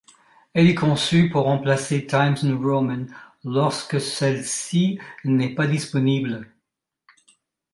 Elle 0.55 0.67
est 0.67 0.73
conçue 0.73 1.29
pour 1.29 1.43
remplacer 1.43 2.07
Times 2.07 2.33
New 2.41 2.59
Roman 2.59 3.05
lorsque 3.43 4.01
celle-ci 4.01 4.97
n’est 5.25 5.53
pas 5.53 5.67
disponible. 5.67 6.49